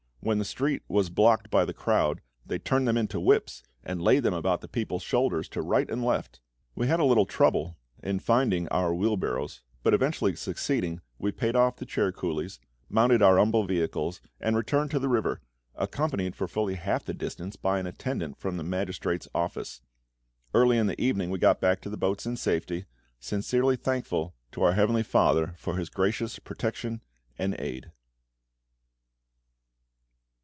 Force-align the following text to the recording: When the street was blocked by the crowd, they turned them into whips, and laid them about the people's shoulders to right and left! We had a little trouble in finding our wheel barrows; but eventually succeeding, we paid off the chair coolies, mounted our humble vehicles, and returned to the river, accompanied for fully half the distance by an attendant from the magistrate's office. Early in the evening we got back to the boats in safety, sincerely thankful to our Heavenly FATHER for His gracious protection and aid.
When 0.23 0.37
the 0.37 0.45
street 0.45 0.83
was 0.87 1.09
blocked 1.09 1.49
by 1.49 1.65
the 1.65 1.73
crowd, 1.73 2.21
they 2.45 2.59
turned 2.59 2.87
them 2.87 2.95
into 2.95 3.19
whips, 3.19 3.63
and 3.83 4.03
laid 4.03 4.21
them 4.21 4.35
about 4.35 4.61
the 4.61 4.67
people's 4.67 5.01
shoulders 5.01 5.49
to 5.49 5.63
right 5.63 5.89
and 5.89 6.05
left! 6.05 6.39
We 6.75 6.85
had 6.85 6.99
a 6.99 7.05
little 7.05 7.25
trouble 7.25 7.79
in 8.03 8.19
finding 8.19 8.67
our 8.67 8.93
wheel 8.93 9.17
barrows; 9.17 9.63
but 9.81 9.95
eventually 9.95 10.35
succeeding, 10.35 11.01
we 11.17 11.31
paid 11.31 11.55
off 11.55 11.77
the 11.77 11.87
chair 11.87 12.11
coolies, 12.11 12.59
mounted 12.87 13.23
our 13.23 13.39
humble 13.39 13.63
vehicles, 13.63 14.21
and 14.39 14.55
returned 14.55 14.91
to 14.91 14.99
the 14.99 15.09
river, 15.09 15.41
accompanied 15.73 16.35
for 16.35 16.47
fully 16.47 16.75
half 16.75 17.03
the 17.03 17.15
distance 17.15 17.55
by 17.55 17.79
an 17.79 17.87
attendant 17.87 18.37
from 18.37 18.57
the 18.57 18.63
magistrate's 18.63 19.27
office. 19.33 19.81
Early 20.53 20.77
in 20.77 20.85
the 20.85 21.01
evening 21.03 21.31
we 21.31 21.39
got 21.39 21.59
back 21.59 21.81
to 21.81 21.89
the 21.89 21.97
boats 21.97 22.27
in 22.27 22.37
safety, 22.37 22.85
sincerely 23.19 23.75
thankful 23.75 24.35
to 24.51 24.61
our 24.61 24.73
Heavenly 24.73 25.01
FATHER 25.01 25.55
for 25.57 25.77
His 25.77 25.89
gracious 25.89 26.37
protection 26.37 27.01
and 27.39 27.55
aid. 27.59 27.91